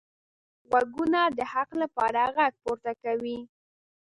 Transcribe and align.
غوږونه 0.69 1.21
د 1.37 1.39
حق 1.51 1.69
لپاره 1.81 2.21
غږ 2.35 2.53
پورته 2.63 2.91
کوي 3.03 3.37